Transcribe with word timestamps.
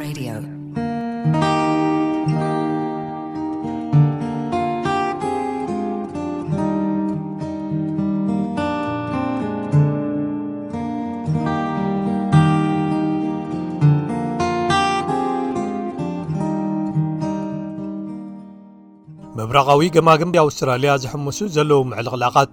ራድዮ 0.00 0.32
ምብራቓዊ 19.36 19.88
ገማግምቢ 19.94 20.36
ኣውስትራልያ 20.42 20.92
ዝሕምሱ 21.02 21.38
ዘለዉ 21.54 21.80
ምዕልቕላቓት 21.90 22.52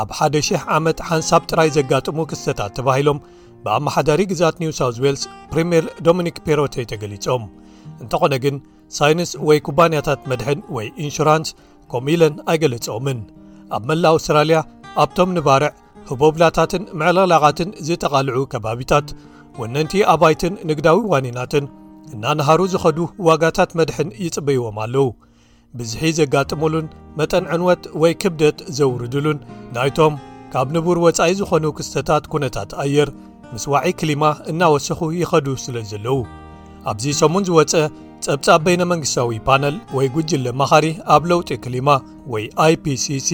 ኣብ 0.00 0.10
1,000 0.18 0.68
ዓመት 0.76 0.98
ሓንሳብ 1.08 1.42
ጥራይ 1.50 1.68
ዘጋጥሙ 1.76 2.18
ክስተታት 2.30 2.74
ተባሂሎም 2.78 3.18
ብኣመሓዳሪ 3.64 4.20
ግዛት 4.30 4.56
ኒው 4.62 4.72
ሳውት 4.78 4.96
ዌልስ 5.04 5.24
ፕሪምየር 5.50 5.84
ዶሚኒክ 6.06 6.36
ፔሮቴ 6.46 6.84
ተገሊፆም 6.92 7.44
እንተኾነ 8.02 8.34
ግን 8.44 8.56
ሳይንስ 8.98 9.30
ወይ 9.48 9.58
ኩባንያታት 9.66 10.20
መድሕን 10.30 10.60
ወይ 10.76 10.86
ኢንሹራንስ 11.04 11.50
ከምኡ 11.92 12.12
ኢለን 12.14 12.34
ኣይገለፆምን 12.52 13.20
ኣብ 13.76 13.84
መላእ 13.90 14.14
ኣውስትራልያ 14.16 14.58
ኣብቶም 15.02 15.30
ንባርዕ 15.36 15.70
ህቦብላታትን 16.08 16.82
ምዕልቕላቓትን 17.00 17.70
ዝጠቓልዑ 17.86 18.40
ከባቢታት 18.52 19.08
ወነንቲ 19.60 20.02
ኣባይትን 20.12 20.54
ንግዳዊ 20.68 20.98
ዋኒናትን 21.12 21.64
እናነሃሩ 22.14 22.60
ዝኸዱ 22.72 22.98
ዋጋታት 23.28 23.70
መድሕን 23.80 24.08
ይጽበይዎም 24.24 24.78
ኣለዉ 24.84 25.06
ብዝሒ 25.77 26.09
ዘጋጥሙሉን 26.19 26.87
መጠን 27.19 27.45
ዕንወት 27.55 27.83
ወይ 28.01 28.13
ክብደት 28.21 28.59
ዘውርድሉን 28.77 29.39
ናይቶም 29.75 30.13
ካብ 30.53 30.67
ንቡር 30.75 30.97
ወጻኢ 31.05 31.31
ዝኾኑ 31.39 31.65
ክስተታት 31.77 32.25
ኩነታት 32.33 32.71
ኣየር 32.83 33.09
ምስ 33.53 33.63
ዋዒ 33.73 33.87
ክሊማ 33.99 34.23
እናወስኹ 34.51 34.99
ይኸዱ 35.21 35.47
ስለ 35.65 35.77
ዘለዉ 35.91 36.19
ኣብዚ 36.91 37.13
ሰሙን 37.21 37.45
ዝወፀ 37.49 37.73
ጸብጻብ 38.25 38.61
በይነ 38.65 38.83
መንግስታዊ 38.91 39.39
ፓነል 39.47 39.75
ወይ 39.97 40.07
ጉጅለ 40.15 40.45
መኻሪ 40.61 40.85
ኣብ 41.15 41.23
ለውጢ 41.31 41.49
ክሊማ 41.63 41.89
ወይ 42.33 42.43
ipሲc 42.71 43.29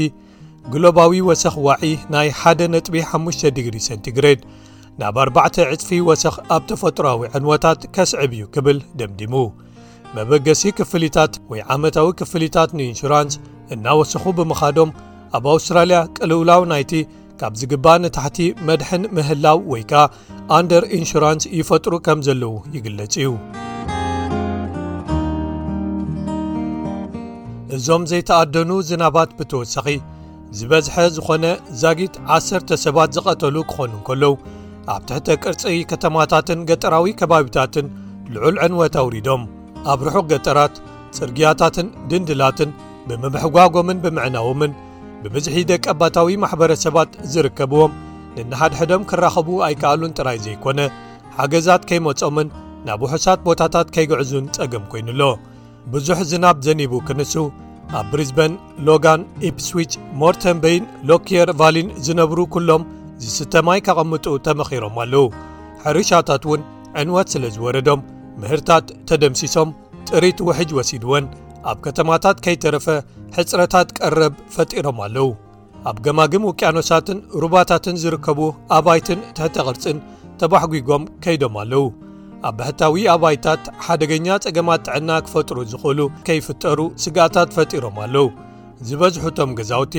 ግሎባዊ 0.73 1.13
ወሰኽ 1.29 1.55
ዋዒ 1.67 1.85
ናይ 2.13 2.27
1.5 2.51 3.49
ዲግሪ 3.57 3.75
ሰንቲግሬድ 3.87 4.41
ናብ 5.01 5.17
4 5.23 5.59
ዕፅፊ 5.73 5.99
ወሰኽ 6.09 6.35
ኣብ 6.55 6.63
ተፈጥሮዊ 6.69 7.21
ዕንወታት 7.37 7.81
ከስዕብ 7.95 8.33
እዩ 8.37 8.43
ክብል 8.55 8.79
ደምዲሙ 8.99 9.35
መበገሲ 10.16 10.62
ክፍሊታት 10.78 11.32
ወይ 11.50 11.60
ዓመታዊ 11.74 12.08
ክፍሊታት 12.20 12.70
ንኢንሹራንስ 12.78 13.34
እናወስኹ 13.74 14.24
ብምኻዶም 14.38 14.90
ኣብ 15.36 15.46
ኣውስትራልያ 15.54 15.98
ቅልውላው 16.16 16.62
ናይቲ 16.72 16.92
ካብ 17.40 17.54
ዝግባእ 17.60 17.98
ንታሕቲ 18.04 18.38
መድሕን 18.68 19.02
ምህላው 19.16 19.58
ወይ 19.72 19.82
ከኣ 19.90 20.04
under 20.56 20.84
insurance 20.98 21.44
ይፈጥሩ 21.58 21.94
ከም 22.06 22.20
ዘለዉ 22.26 22.54
ይግለጽ 22.76 23.14
እዩ። 23.22 23.30
እዞም 27.76 28.02
ዘይተኣደኑ 28.12 28.70
ዝናባት 28.88 29.30
ብተወሳኺ 29.38 29.88
ዝበዝሐ 30.58 30.96
ዝኾነ 31.16 31.44
ዛጊት 31.82 32.14
1ሰተ 32.38 32.78
ሰባት 32.84 33.10
ዝቐተሉ 33.16 33.56
ክኾኑ 33.70 33.92
እንከለዉ 33.98 34.34
ኣብ 34.94 35.02
ትሕተ 35.08 35.28
ቅርፂ 35.44 35.62
ከተማታትን 35.90 36.60
ገጠራዊ 36.70 37.06
ከባቢታትን 37.20 37.86
ልዑል 38.34 38.56
ዕንወት 38.66 38.94
ኣውሪዶም 39.02 39.42
ኣብ 39.92 40.00
ርሑቕ 40.06 40.24
ገጠራት 40.32 40.74
ጽርግያታትን 41.16 41.88
ድንድላትን 42.10 42.70
ብምምሕጓጎምን 43.08 44.00
ብምዕናዎምን 44.04 44.72
ብብዝሒ 45.22 45.56
ደቀባታዊ 45.70 46.28
ማሕበረሰባት 46.42 47.12
ዝርከብዎም። 47.32 47.92
ንናሓድሕዶም 48.36 49.06
ክራኸቡ 49.10 49.48
ኣይከኣሉን 49.66 50.14
ጥራይ 50.18 50.38
ዘይኮነ 50.44 50.80
ሓገዛት 51.38 51.82
ከይመጾምን 51.88 52.48
ናብ 52.86 53.00
ውሑሳት 53.04 53.40
ቦታታት 53.46 53.88
ከይግዕዙን 53.94 54.46
ጸገም 54.56 54.84
ኮይኑሎ። 54.92 55.22
ብዙሕ 55.92 56.18
ዝናብ 56.30 56.56
ዘኒቡ 56.66 56.92
ክንሱ 57.08 57.34
ኣብ 57.98 58.06
ብሪዝበን 58.12 58.52
ሎጋን 58.86 59.20
ኢፕስዊች 59.48 59.92
ሞርተንበይን 60.20 60.84
ሎክየር 61.10 61.50
ቫሊን 61.60 61.88
ዝነብሩ 62.06 62.40
ኩሎም 62.54 62.82
ዝስተማይ 63.24 63.80
ካቐምጡ 63.86 64.26
ተመኺሮም 64.46 64.98
ኣለዉ። 65.04 65.24
ሕርሻታት 65.84 66.42
እውን 66.48 66.62
ዕንወት 67.00 67.28
ስለ 67.34 67.44
ዝወረዶም 67.54 68.00
ምህርታት 68.42 68.86
ተደምሲሶም 69.10 69.70
ጥሪት 70.08 70.38
ውሕጅ 70.48 70.70
ወሲድወን 70.78 71.24
ኣብ 71.70 71.78
ከተማታት 71.86 72.36
ከይተረፈ 72.44 72.86
ሕፅረታት 73.36 73.88
ቀረብ 73.98 74.34
ፈጢሮም 74.54 74.98
ኣለዉ። 75.06 75.28
ኣብ 75.88 75.96
ገማግም 76.04 76.46
ውቅያኖሳትን 76.48 77.18
ሩባታትን 77.42 77.98
ዝርከቡ 78.02 78.40
ኣባይትን 78.76 79.20
ተህተቕርፅን 79.36 79.98
ተባሕጒጎም 80.40 81.04
ከይዶም 81.24 81.56
ኣለዉ። 81.62 81.84
ኣብ 82.48 82.54
ባህታዊ 82.58 82.96
ኣባይታት 83.14 83.62
ሓደገኛ 83.84 84.26
ጸገማት 84.44 84.82
ጥዕና 84.88 85.10
ክፈጥሩ 85.26 85.58
ዝኽእሉ 85.72 86.00
ከይፍጠሩ 86.26 86.80
ስጋኣታት 87.04 87.54
ፈጢሮም 87.56 87.96
ኣለዉ። 88.04 88.26
ዝበዝሑቶም 88.88 89.54
ገዛውቲ 89.60 89.94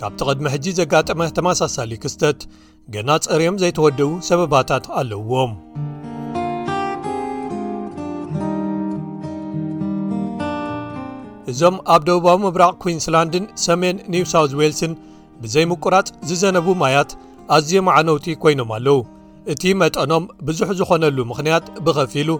ካብቲ 0.00 0.20
ቕድሚ 0.28 0.46
ሕጂ 0.54 0.66
ዘጋጠመ 0.80 1.20
ተመሳሳሊ 1.36 1.92
ክስተት 2.04 2.40
ገና 2.94 3.10
ጸርዮም 3.26 3.60
ዘይተወድኡ 3.62 4.10
ሰበባታት 4.28 4.84
ኣለውዎም 5.00 5.52
እዞም 11.50 11.76
ኣብ 11.94 12.02
ደቡባዊ 12.08 12.36
ምብራቕ 12.44 12.74
ኩንስላንድን 12.82 13.44
ሰሜን 13.64 13.96
ኒው 14.12 14.24
ሳውት 14.32 14.52
ዌልስን 14.60 14.92
ብዘይምቁራጽ 15.42 16.08
ዝዘነቡ 16.28 16.66
ማያት 16.82 17.10
ኣዝዮም 17.56 17.88
ዓነውቲ 17.96 18.26
ኮይኖም 18.42 18.70
ኣለዉ። 18.76 18.98
እቲ 19.52 19.62
መጠኖም 19.80 20.24
ብዙሕ 20.46 20.68
ዝኾነሉ 20.78 21.18
ምኽንያት 21.30 21.66
ብኸፊሉ 21.86 22.30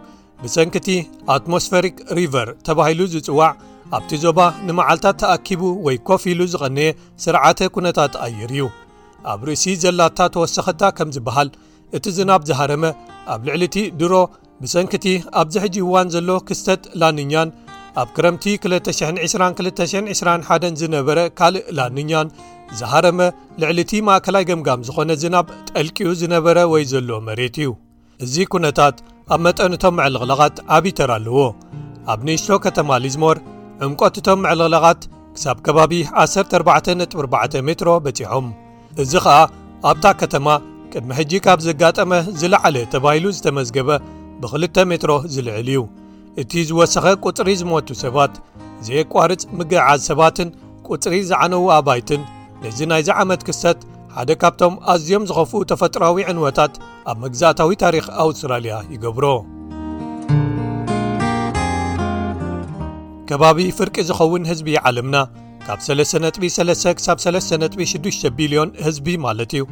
ብሰንኪቲ 0.42 0.88
atmospheric 1.34 1.96
river 2.18 2.48
ተባሂሉ 2.66 3.00
ዝጽዋዕ 3.12 3.52
ኣብቲ 3.96 4.10
ዞባ 4.24 4.38
ንመዓልታት 4.68 5.16
ተኣኪቡ 5.22 5.62
ወይ 5.86 5.96
ኮፍ 6.08 6.22
ኢሉ 6.32 6.40
ዝቐነየ 6.52 6.88
ስርዓተ 7.24 7.60
ኩነታት 7.74 8.14
ኣየር 8.24 8.52
እዩ። 8.56 8.64
ኣብ 9.32 9.40
ርእሲ 9.48 9.64
ዘላታ 9.82 10.18
ተወሰኸታ 10.34 10.82
ከም 10.96 11.08
ዝበሃል 11.16 11.48
እቲ 11.96 12.04
ዝናብ 12.16 12.42
ዝሃረመ 12.48 12.84
ኣብ 13.34 13.40
ልዕሊ 13.48 13.62
እቲ 13.70 13.76
ድሮ 14.00 14.14
ብሰንኪቲ 14.62 15.06
ኣብዚ 15.40 15.54
ሕጂ 15.64 15.76
እዋን 15.86 16.08
ዘሎ 16.14 16.30
ክስተት 16.48 16.82
ላንኛን 17.00 17.48
ኣብ 18.01 18.09
ክረምቲ 18.15 18.43
22221 18.65 20.75
ዝነበረ 20.81 21.19
ካልእ 21.37 21.65
ላንኛን 21.77 22.27
ዝሃረመ 22.79 23.19
ልዕሊ 23.61 23.79
እቲ 23.85 24.01
ማእከላይ 24.07 24.43
ገምጋም 24.49 24.83
ዝኾነ 24.87 25.11
ዝናብ 25.23 25.47
ጠልቂኡ 25.69 26.09
ዝነበረ 26.21 26.57
ወይ 26.73 26.83
ዘሎ 26.91 27.09
መሬት 27.27 27.55
እዩ 27.61 27.69
እዚ 28.25 28.35
ኩነታት 28.53 28.95
ኣብ 29.33 29.41
መጠንቶም 29.45 29.95
ምዕልቕለቓት 29.99 30.55
ዓብይተር 30.77 31.11
ኣለዎ 31.17 31.39
ኣብ 32.11 32.19
ንእሽቶ 32.27 32.51
ከተማ 32.65 32.99
ሊዝሞር 33.05 33.37
ዕምቆት 33.85 34.15
እቶም 34.21 34.39
ምዕልቕለቓት 34.45 35.01
ክሳብ 35.35 35.57
ከባቢ 35.65 35.93
14.4 36.23 37.61
ሜትሮ 37.67 37.89
በፂሖም 38.05 38.47
እዚ 39.03 39.13
ኸኣ 39.25 39.39
ኣብታ 39.89 40.05
ከተማ 40.21 40.47
ቅድሚ 40.93 41.09
ሕጂ 41.19 41.33
ካብ 41.45 41.59
ዘጋጠመ 41.67 42.13
ዝለዓለ 42.39 42.77
ተባሂሉ 42.93 43.25
ዝተመዝገበ 43.37 43.89
ብ2 44.43 44.85
ሜትሮ 44.91 45.11
ዝልዕል 45.33 45.69
እዩ 45.73 45.81
እቲ 46.42 46.52
ዝወሰኸ 46.68 47.06
ቁፅሪ 47.24 47.48
ዝሞቱ 47.60 47.88
ሰባት 48.04 48.32
ዘየቋርፅ 48.86 49.42
ምግዓዝ 49.58 50.00
ሰባትን 50.10 50.48
ቁፅሪ 50.88 51.14
ዝዓነዉ 51.30 51.64
ኣባይትን 51.76 52.22
ነዚ 52.62 52.78
ናይዚ 52.90 53.08
ዓመት 53.22 53.40
ክስተት 53.48 53.78
ሓደ 54.16 54.30
ካብቶም 54.42 54.74
ኣዝዮም 54.92 55.24
ዝኸፍኡ 55.30 55.60
ተፈጥሮዊ 55.70 56.16
ዕንወታት 56.32 56.74
ኣብ 57.10 57.16
መግዛእታዊ 57.24 57.70
ታሪክ 57.84 58.06
ኣውስትራልያ 58.24 58.74
ይገብሮ። 58.94 59.24
ከባቢ 63.30 63.58
ፍርቂ 63.78 63.96
ዝኸውን 64.08 64.44
ህዝቢ 64.50 64.68
ዓለምና 64.86 65.16
ካብ 65.66 65.78
3.3 65.88 66.94
ክሳብ 66.98 67.18
3.6 67.26 68.30
ቢልዮን 68.38 68.70
ህዝቢ 68.86 69.16
ማለት 69.26 69.52
እዩ። 69.58 69.64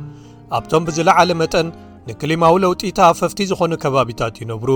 ኣብቶም 0.58 0.84
ብዝለዓለ 0.88 1.30
መጠን 1.42 1.68
ንክሊማዊ 2.08 2.54
ለውጢ 2.64 2.82
ተኣፈፍቲ 2.98 3.46
ዝኾኑ 3.50 3.72
ከባቢታት 3.84 4.36
ይነብሩ 4.42 4.70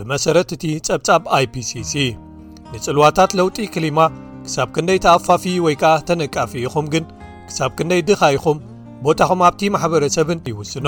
ብመሰረት 0.00 0.50
እቲ 0.56 0.64
ጸብጻብ 0.88 1.22
ipሲc 1.44 1.92
ንጽልዋታት 2.72 3.30
ለውጢ 3.38 3.58
ክሊማ 3.74 4.00
ክሳብ 4.44 4.68
ክንደይ 4.74 4.98
ተኣፋፊ 5.04 5.44
ወይ 5.64 5.74
ከኣ 5.80 5.94
ተነቃፊ 6.08 6.52
ኢኹም 6.66 6.86
ግን 6.92 7.04
ክሳብ 7.48 7.70
ክንደይ 7.78 8.00
ድኻ 8.08 8.20
ኢኹም 8.36 8.58
ቦታኹም 9.04 9.40
ኣብቲ 9.48 9.70
ማሕበረሰብን 9.74 10.40
ይውስኖ። 10.50 10.86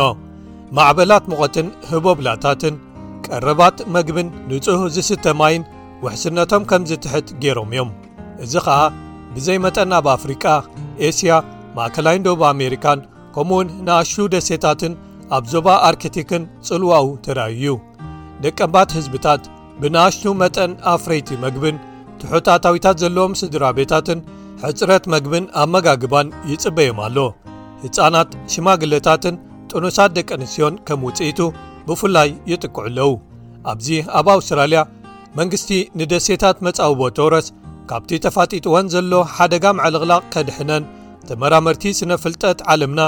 ማዕበላት 0.77 1.25
ምቖትን 1.31 1.67
ህቦብላታትን 1.91 2.75
ቀረባት 3.27 3.79
መግብን 3.95 4.29
ንጹህ 4.51 4.83
ዝስተማይን 4.97 5.65
ውሕስነቶም 6.05 6.63
ከም 6.71 6.83
ዝትሕት 6.91 7.29
ገይሮም 7.43 7.73
እዮም። 7.75 7.91
እዚ 8.45 8.55
ኸኣ 8.67 8.81
ብዘይ 9.35 9.59
መጠን 9.65 9.93
ኣብ 9.99 10.07
ኣፍሪቃ 10.17 10.45
ኤስያ 11.09 11.33
ማእከላይን 11.77 12.25
ዶብ 12.27 12.41
ኣሜሪካን 12.53 13.01
ከምኡውን 13.35 13.69
ንኣሹ 13.87 14.15
ደሴታትን 14.35 14.95
ኣብ 15.37 15.45
ዞባ 15.53 15.69
ኣርክቲክን 15.89 16.43
ጽልዋኡ 16.69 17.07
ተራእዩ 17.27 17.65
ደቀባት 18.45 18.91
ህዝብታት 18.99 19.43
ብንኣሽቱ 19.83 20.33
መጠን 20.43 20.73
ኣፍረይቲ 20.95 21.29
መግብን 21.45 21.77
ትሑታታዊታት 22.21 22.97
ዘለዎም 23.03 23.37
ስድራ 23.41 23.65
ቤታትን 23.79 24.19
ሕፅረት 24.65 25.05
መግብን 25.15 25.45
ኣመጋግባን 25.63 26.29
ይጽበዮም 26.51 26.99
ኣሎ። 27.07 27.17
ህፃናት 27.85 28.31
ሽማግለታትን 28.53 29.37
ጥኑሳት 29.71 30.11
ደቂ 30.19 30.29
ኣንስትዮን 30.39 30.75
ከም 30.89 31.01
ውፅኢቱ 31.09 31.41
ብፍላይ 31.89 32.31
ይጥቅዑ 32.51 32.85
ኣለዉ። 32.89 33.11
ኣብዚ 33.73 33.89
ኣብ 34.19 34.27
ኣውስትራልያ 34.37 34.81
መንግስቲ 35.39 35.71
ንደሴታት 35.99 36.57
መጻውቦ 36.67 37.03
ተውረስ 37.19 37.47
ካብቲ 37.91 38.19
ተፋጢጥወን 38.25 38.87
ዘሎ 38.95 39.13
ሓደጋ 39.37 39.65
ምዕልቕላቕ 39.79 40.23
ከድሕነን 40.35 40.85
ተመራመርቲ 41.29 41.93
ስነ 42.01 42.13
ፍልጠት 42.25 42.59
ዓለምና 42.73 43.01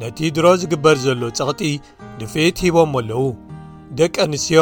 ነቲ 0.00 0.18
ድሮ 0.36 0.46
ዝግበር 0.62 0.96
ዘሎ 1.06 1.22
ጸቕጢ 1.38 1.62
ድፍኢት 2.20 2.58
ሂቦም 2.66 2.94
ኣለዉ 3.00 3.22
ደቂ 3.98 4.14
ኣንስትዮ 4.26 4.60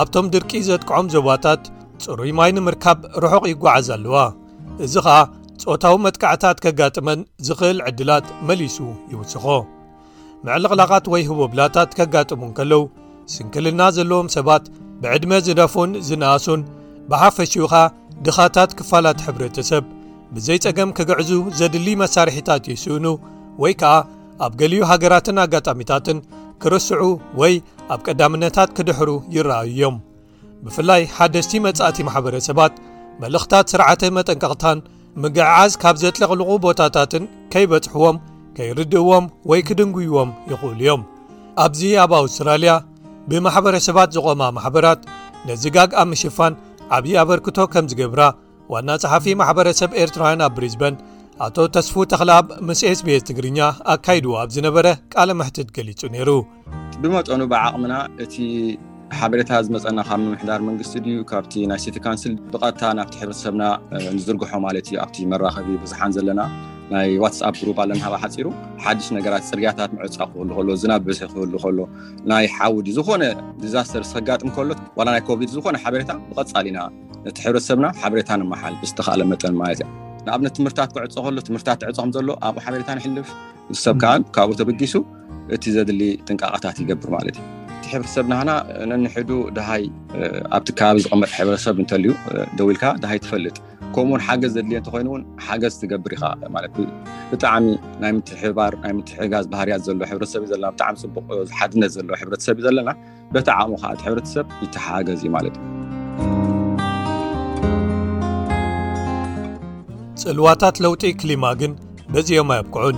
ኣብቶም 0.00 0.26
ድርቂ 0.34 0.50
ዘጥቅዖም 0.68 1.06
ዞባታት 1.14 1.62
ጽሩይ 2.04 2.32
ማይ 2.38 2.50
ንምርካብ 2.56 2.98
ርሑቕ 3.22 3.44
ይጓዓዝ 3.52 3.88
ኣለዋ 3.96 4.16
እዚ 4.84 4.94
ኸኣ 5.06 5.18
ጾታዊ 5.62 5.96
መጥካዕታት 6.06 6.58
ከጋጥመን 6.64 7.20
ዝኽእል 7.46 7.78
ዕድላት 7.88 8.26
መሊሱ 8.48 8.78
ይውስኾ። 9.12 9.46
ምዕልቕላቓት 10.46 11.04
ወይ 11.12 11.22
ህቦብላታት 11.30 11.90
ከጋጥሙን 11.98 12.52
ከለዉ 12.58 12.82
ስንክልና 13.34 13.82
ዘለዎም 13.96 14.28
ሰባት 14.36 14.64
ብዕድመ 15.02 15.32
ዝደፉን 15.46 15.90
ዝነኣሱን 16.08 16.60
ብሓፈሽውኻ 17.10 17.74
ድኻታት 18.26 18.70
ክፋላት 18.78 19.20
ሕብረተሰብ 19.26 19.84
ብዘይጸገም 20.34 20.90
ክግዕዙ 20.98 21.30
ዘድሊ 21.58 21.88
መሳርሒታት 22.02 22.64
ይስእኑ 22.72 23.06
ወይ 23.62 23.72
ከኣ 23.80 23.94
ኣብ 24.44 24.52
ገሊዩ 24.60 24.82
ሃገራትን 24.90 25.40
ኣጋጣሚታትን 25.44 26.18
ክርስዑ 26.62 27.02
ወይ 27.40 27.54
ኣብ 27.94 28.00
ቀዳምነታት 28.06 28.70
ክድሕሩ 28.76 29.10
ይረኣዩ 29.36 29.70
እዮም። 29.74 29.96
ብፍላይ 30.64 31.02
ሓደስቲ 31.16 31.60
መጻእቲ 31.66 31.98
ማሕበረሰባት 32.08 32.74
መልእኽታት 33.22 33.70
ስርዓተ 33.72 34.02
መጠንቀቕታን 34.16 34.78
ምግዕዓዝ 35.22 35.72
ካብ 35.82 35.96
ዘጥለቕልቑ 36.02 36.50
ቦታታትን 36.66 37.24
ከይበጽሕዎም 37.52 38.16
ከይርድእዎም 38.56 39.24
ወይ 39.50 39.60
ክድንጉይዎም 39.68 40.30
ይኽእሉ 40.52 40.78
እዮም። 40.84 41.02
ኣብዚ 41.64 41.80
ኣብ 42.04 42.12
ኣውስትራልያ 42.20 42.72
ብማሕበረሰባት 43.30 44.12
ዝቖማ 44.16 44.42
ማሕበራት 44.56 45.00
ነዚ 45.48 45.62
ጋግ 45.76 45.90
ኣብ 46.00 46.08
ምሽፋን 46.12 46.54
ዓብዪ 46.96 47.14
ኣበርክቶ 47.22 47.58
ከም 47.72 47.84
ዝገብራ 47.90 48.22
ዋና 48.72 48.90
ጸሓፊ 49.02 49.34
ማሕበረሰብ 49.40 49.90
ኤርትራውያን 50.02 50.42
ኣብ 50.46 50.52
ብሪዝበን 50.56 50.94
ኣቶ 51.45 51.65
ተስፉ 51.75 52.03
ተኽላብ 52.11 52.45
ምስ 52.67 52.79
ስቤስ 52.99 53.25
ትግርኛ 53.29 53.59
ኣካይድዎ 53.93 54.35
ኣብ 54.43 54.49
ዝነበረ 54.55 54.87
ቃለ 55.13 55.29
ምሕትት 55.39 55.67
ገሊጹ 55.75 56.01
ነይሩ 56.13 56.29
ብመጠኑ 57.01 57.41
ብዓቕምና 57.51 57.95
እቲ 58.23 58.35
ሓበሬታ 59.17 59.59
ዝመፀና 59.65 59.99
ካብ 60.07 60.19
ምምሕዳር 60.23 60.61
መንግስቲ 60.69 60.93
ድዩ 61.05 61.19
ካብቲ 61.31 61.53
ናይ 61.71 61.79
ሲቲ 61.83 61.97
ካንስል 62.05 62.33
ብቐጥታ 62.53 62.81
ናብቲ 62.99 63.13
ሕብረተሰብና 63.21 63.63
ንዝርግሖ 64.15 64.51
ማለት 64.65 64.87
እዩ 64.89 64.97
ኣብቲ 65.03 65.27
መራኸቢ 65.33 65.77
ብዙሓን 65.83 66.15
ዘለና 66.17 66.41
ናይ 66.93 67.09
ዋትስኣፕ 67.23 67.55
ግሩፕ 67.61 67.77
ኣለና 67.83 68.01
ሃባ 68.07 68.15
ሓፂሩ 68.23 68.47
ሓድሽ 68.83 69.07
ነገራት 69.17 69.45
ፅርግያታት 69.51 69.93
ምዕፃ 69.97 70.17
ክህሉ 70.31 70.49
ከሎ 70.57 70.75
ዝናብ 70.81 71.01
ብዝሒ 71.07 71.29
ክህሉ 71.33 71.53
ከሎ 71.63 71.79
ናይ 72.31 72.47
ሓውዲ 72.57 72.87
ዝኮነ 72.97 73.23
ዲዛስተር 73.63 74.03
ዝከጋጥም 74.09 74.51
ከሎ 74.57 74.69
ዋላ 74.99 75.07
ናይ 75.15 75.23
ኮቪድ 75.29 75.51
ዝኮነ 75.57 75.77
ሓበሬታ 75.85 76.11
ብቐፃሊ 76.29 76.67
ኢና 76.73 76.81
ነቲ 77.27 77.37
ሕብረተሰብና 77.45 77.87
ሓበሬታ 78.01 78.39
ንመሓል 78.43 78.75
ብዝተኽኣለ 78.83 79.21
መጠን 79.31 79.55
ማለት 79.61 79.81
እያ 79.81 79.89
ንኣብነት 80.25 80.53
ትምህርታት 80.57 80.89
ክዕፆ 80.95 81.21
ከሎ 81.25 81.41
ትምህርታት 81.49 81.77
ትዕፆ 81.83 81.97
ከም 82.01 82.11
ዘሎ 82.15 82.29
ኣብኡ 82.47 82.63
ሓበሬታ 82.65 82.89
ንሕልፍ 82.97 83.29
ሰብ 83.83 83.95
ከዓ 84.01 84.13
ካብኡ 84.35 84.57
ተበጊሱ 84.61 84.95
እቲ 85.55 85.63
ዘድሊ 85.75 86.01
ጥንቃቐታት 86.27 86.77
ይገብር 86.83 87.09
ማለት 87.15 87.37
እዩ 87.41 87.45
እቲ 87.77 87.85
ሕብረተሰብናህና 87.93 88.51
ነንሕዱ 88.91 89.31
ድሃይ 89.57 89.83
ኣብቲ 90.57 90.69
ከባቢ 90.79 90.97
ዝቐመጥ 91.05 91.31
ሕብረተሰብ 91.37 91.75
እንተልዩ 91.83 92.13
ደው 92.59 92.69
ኢልካ 92.73 92.85
ድሃይ 93.03 93.19
ትፈልጥ 93.25 93.57
ከምኡውን 93.95 94.21
ሓገዝ 94.27 94.51
ዘድልየ 94.57 94.79
እንተኮይኑእውን 94.81 95.23
ሓገዝ 95.45 95.75
ትገብር 95.81 96.13
ኢኻ 96.17 96.23
ማለት 96.55 96.75
ብጣዕሚ 97.31 97.65
ናይ 98.01 98.11
ምትሕባር 98.17 98.73
ናይ 98.83 98.93
ምትሕጋዝ 98.97 99.45
ባህርያት 99.53 99.83
ዘሎ 99.87 100.01
ሕብረተሰብ 100.11 100.43
እዩ 100.45 100.51
ዘለና 100.53 100.71
ብጣዕሚ 100.75 100.95
ፅቡቅ 101.03 101.25
ሓድነት 101.59 101.93
ዘለዎ 101.97 102.15
ሕብረተሰብ 102.23 102.57
እዩ 102.59 102.65
ዘለና 102.67 102.91
በቲ 103.35 103.47
ዓቕሙ 103.59 103.75
ከዓ 103.83 103.91
እቲ 103.97 104.03
ሕብረተሰብ 104.09 104.47
ይተሓገዝ 104.65 105.21
እዩ 105.25 105.31
ማለት 105.37 105.57
እዩ 105.61 105.80
ጽልዋታት 110.21 110.75
ለውጢ 110.85 111.13
ክሊማ 111.21 111.45
ግን 111.61 111.71
በዚኦም 112.13 112.51
ኣየብቅዑን 112.55 112.97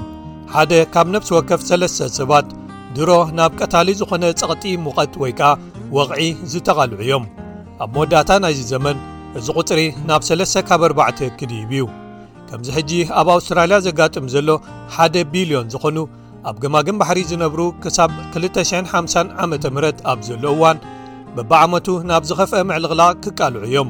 ሓደ 0.53 0.73
ካብ 0.93 1.07
ነፍሲ 1.15 1.29
ወከፍ 1.37 1.61
ሰለስተ 1.69 2.07
ሰባት 2.19 2.47
ድሮ 2.95 3.11
ናብ 3.37 3.51
ቀታሊ 3.61 3.89
ዝኾነ 4.01 4.23
ጸቕጢ 4.39 4.63
ሙቐት 4.85 5.13
ወይ 5.23 5.33
ከኣ 5.39 5.51
ወቕዒ 5.97 6.27
ዝተቓልዑ 6.51 6.99
እዮም 7.05 7.25
ኣብ 7.83 7.89
መወዳእታ 7.95 8.39
ናይዚ 8.43 8.61
ዘመን 8.73 8.97
እዚ 9.39 9.47
ቝፅሪ 9.57 9.81
ናብ 10.09 10.21
3 10.29 10.63
ካብ 10.69 10.83
4 10.91 11.25
ክድይብ 11.39 11.71
እዩ 11.75 11.83
ከምዚ 12.49 12.67
ሕጂ 12.77 12.91
ኣብ 13.19 13.27
ኣውስትራልያ 13.35 13.77
ዘጋጥም 13.87 14.25
ዘሎ 14.33 14.49
1 15.05 15.19
ቢልዮን 15.33 15.67
ዝኾኑ 15.73 15.97
ኣብ 16.49 16.57
ገማግን 16.63 16.99
ባሕሪ 17.01 17.19
ዝነብሩ 17.31 17.61
ክሳብ 17.83 18.11
250 18.35 19.33
ዓ 19.41 19.45
ም 19.47 19.55
ኣብ 20.11 20.19
ዘሎ 20.27 20.43
እዋን 20.55 20.77
በብዓመቱ 21.35 21.87
ናብ 22.09 22.23
ዝኸፍአ 22.29 22.61
ምዕልቕላቕ 22.69 23.15
ክቃልዑ 23.25 23.63
እዮም 23.69 23.89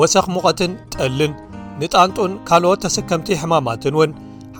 ወሰኽ 0.00 0.26
ሙቐትን 0.34 0.72
ጠልን 0.94 1.32
ንጣንጡን 1.81 2.31
ካልኦት 2.47 2.81
ተሰከምቲ 2.85 3.37
ሕማማትን 3.41 3.95
እውን 3.97 4.11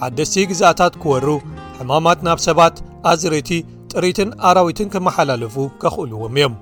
ሓደስቲ 0.02 0.36
ግዛእታት 0.52 0.94
ክወሩ 1.02 1.28
ሕማማት 1.78 2.19
ናብ 2.28 2.40
ሰባት 2.48 2.75
ኣዝርእቲ 3.12 3.50
ጥሪትን 3.92 4.30
ኣራዊትን 4.50 4.92
ክመሓላለፉ 4.94 5.56
ከኽእልዎም 5.81 6.36
እዮም። 6.40 6.56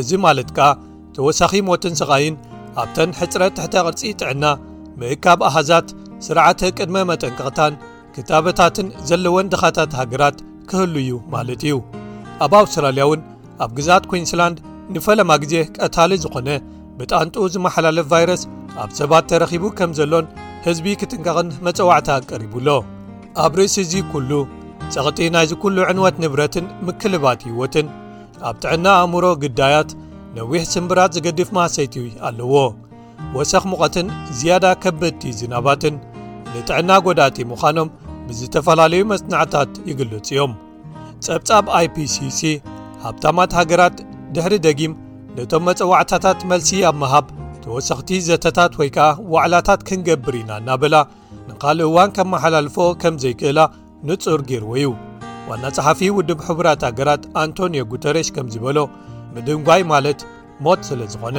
እዚ 0.00 0.10
ማለት 0.26 0.48
ከኣ 0.56 0.68
ተወሳኺ 1.16 1.52
ሞትን 1.68 1.94
ስቓይን 2.00 2.36
ኣብተን 2.82 3.10
ሕፅረት 3.18 3.52
ትሕተ 3.58 3.74
ቕርፂ 3.86 4.00
ጥዕና 4.20 4.44
ምእካብ 5.00 5.40
ኣሃዛት 5.48 5.88
ስርዓተ 6.26 6.60
ቅድመ 6.78 6.96
መጠንቅቕታን 7.10 7.74
ክታበታትን 8.14 8.88
ዘለወን 9.08 9.50
ድኻታት 9.52 9.92
ሃገራት 10.00 10.36
ክህሉ 10.70 10.94
እዩ 11.04 11.12
ማለት 11.34 11.62
እዩ። 11.66 11.74
ኣብ 12.44 12.52
ኣውስትራልያ 12.60 13.04
እውን 13.08 13.20
ኣብ 13.64 13.70
ግዛት 13.78 14.04
ኩንስላንድ 14.10 14.58
ንፈለማ 14.94 15.30
ግዜ 15.42 15.54
ቀታሊ 15.78 16.12
ዝኾነ 16.24 16.48
ብጣንጡ 16.98 17.34
ዝመሓላለፍ 17.54 18.06
ቫይረስ 18.12 18.42
ኣብ 18.82 18.90
ሰባት 18.98 19.24
ተረኺቡ 19.30 19.64
ከም 19.78 19.90
ዘሎን 19.98 20.26
ህዝቢ 20.66 20.86
ክጥንቀቕን 21.00 21.48
መፀዋዕታ 21.66 22.08
ቀሪቡሎ። 22.30 22.68
ኣብ 23.44 23.52
ርእሲ 23.58 23.76
እዙ 23.84 23.92
ኩሉ 24.12 24.30
ጸቕጢ 24.94 25.18
ናይዚ 25.34 25.52
ኩሉ 25.62 25.76
ዕንወት 25.90 26.16
ንብረትን 26.22 26.66
ምክልባት 26.86 27.40
ህይወትን 27.48 27.86
ኣብ 28.48 28.56
ጥዕና 28.62 28.86
ኣእምሮ 29.02 29.24
ግዳያት 29.42 29.90
ነዊሕ 30.36 30.62
ስምብራት 30.74 31.12
ዝገድፍ 31.16 31.48
ማሰይቲ 31.58 31.94
ኣለዎ። 32.28 32.54
ወሰኽ 33.36 33.64
ሙቐትን 33.72 34.06
ዝያዳ 34.38 34.66
ከበድቲ 34.82 35.22
ዝናባትን 35.40 35.94
ንጥዕና 36.54 36.90
ጐዳእቲ 37.06 37.46
ምዃኖም 37.52 37.88
ብዝተፈላለዩ 38.26 39.02
መጽናዕታት 39.12 39.72
ይግልጹ 39.90 40.26
እዮም። 40.34 40.52
ጸብጻብ 41.26 41.64
ኣይፒሲሲ 41.78 42.40
ሃብታማት 43.04 43.50
ሃገራት 43.58 43.96
ድሕሪ 44.34 44.54
ደጊም 44.66 44.92
ነቶም 45.36 45.64
መጸዋዕታታት 45.68 46.40
መልሲ 46.50 46.70
ኣብ 46.90 46.96
መሃብ 47.02 47.26
ተወሰኽቲ 47.64 48.18
ዘተታት 48.28 48.72
ወይ 48.80 48.90
ከኣ 48.96 49.06
ዋዕላታት 49.34 49.80
ክንገብር 49.88 50.34
ኢና 50.40 50.50
እናበላ 50.60 50.96
ንኻልእ 51.48 51.88
እዋን 51.90 52.10
ከም 52.16 52.28
መሓላልፎ 52.34 52.76
ከም 53.02 53.14
ዘይክእላ 53.24 53.60
ንጹር 54.08 54.42
ገይርዎ 54.50 54.72
እዩ። 54.80 54.90
ዋና 55.48 55.64
ጸሓፊ 55.76 56.10
ውድብ 56.18 56.40
ሕቡራት 56.48 56.84
ሃገራት 56.88 57.24
ኣንቶኒዮ 57.44 57.84
ጉተሬሽ 57.94 58.30
ከም 58.36 58.46
ዝበሎ 58.54 58.78
ምድንጓይ 59.36 59.82
ማለት 59.94 60.20
ሞት 60.66 60.82
ስለ 60.90 61.02
ዝኾነ 61.14 61.38